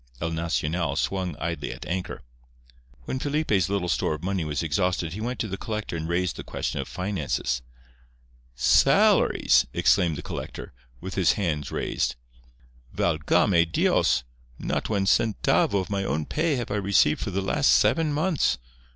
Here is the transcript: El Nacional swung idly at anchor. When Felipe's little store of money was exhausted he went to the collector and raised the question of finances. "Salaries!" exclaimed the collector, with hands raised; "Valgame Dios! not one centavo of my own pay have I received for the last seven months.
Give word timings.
El 0.19 0.31
Nacional 0.31 0.95
swung 0.95 1.35
idly 1.37 1.71
at 1.71 1.85
anchor. 1.85 2.23
When 3.05 3.19
Felipe's 3.19 3.69
little 3.69 3.87
store 3.87 4.15
of 4.15 4.23
money 4.23 4.43
was 4.43 4.63
exhausted 4.63 5.13
he 5.13 5.21
went 5.21 5.37
to 5.41 5.47
the 5.47 5.57
collector 5.59 5.95
and 5.95 6.09
raised 6.09 6.37
the 6.37 6.43
question 6.43 6.79
of 6.79 6.87
finances. 6.87 7.61
"Salaries!" 8.55 9.67
exclaimed 9.75 10.15
the 10.15 10.23
collector, 10.23 10.73
with 11.01 11.13
hands 11.33 11.71
raised; 11.71 12.15
"Valgame 12.95 13.63
Dios! 13.71 14.23
not 14.57 14.89
one 14.89 15.05
centavo 15.05 15.77
of 15.77 15.91
my 15.91 16.03
own 16.03 16.25
pay 16.25 16.55
have 16.55 16.71
I 16.71 16.77
received 16.77 17.21
for 17.21 17.29
the 17.29 17.39
last 17.39 17.67
seven 17.69 18.11
months. 18.11 18.57